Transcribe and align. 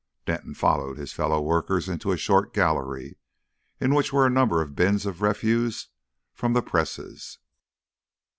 Denton 0.25 0.55
followed 0.55 0.97
his 0.97 1.13
fellow 1.13 1.39
workers 1.39 1.87
into 1.87 2.11
a 2.11 2.17
short 2.17 2.55
gallery, 2.55 3.17
in 3.79 3.93
which 3.93 4.11
were 4.11 4.25
a 4.25 4.31
number 4.31 4.59
of 4.59 4.75
bins 4.75 5.05
of 5.05 5.21
refuse 5.21 5.89
from 6.33 6.53
the 6.53 6.63
presses. 6.63 7.37